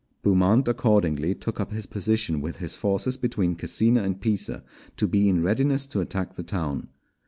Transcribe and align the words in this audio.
Beaumont 0.23 0.67
accordingly 0.67 1.35
took 1.35 1.59
up 1.59 1.71
his 1.71 1.85
position 1.85 2.41
with 2.41 2.57
his 2.57 2.75
forces 2.75 3.17
between 3.17 3.55
Cascina 3.55 4.01
and 4.01 4.19
Pisa, 4.19 4.63
to 4.97 5.07
be 5.07 5.29
in 5.29 5.43
readiness 5.43 5.85
to 5.85 6.01
attack 6.01 6.33
the 6.33 6.41
town. 6.41 6.87